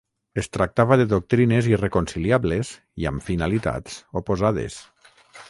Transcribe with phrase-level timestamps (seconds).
[0.41, 2.73] Es tractava de doctrines irreconciliables
[3.05, 4.81] i amb finalitats oposades.